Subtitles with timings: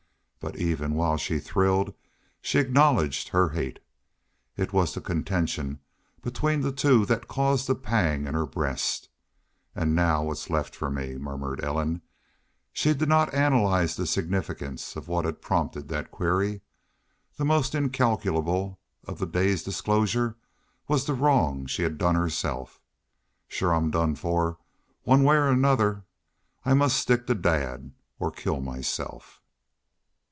[0.43, 1.93] But even while she thrilled
[2.41, 3.77] she acknowledged her hate.
[4.57, 5.79] It was the contention
[6.23, 9.09] between the two that caused the pang in her breast.
[9.75, 12.01] "An' now what's left for me?" murmured Ellen.
[12.73, 16.61] She did not analyze the significance of what had prompted that query.
[17.37, 20.33] The most incalculable of the day's disclosures
[20.87, 22.81] was the wrong she had done herself.
[23.47, 24.57] "Shore I'm done for,
[25.03, 26.03] one way or another....
[26.65, 27.91] I must stick to Dad....
[28.17, 29.37] or kill myself?"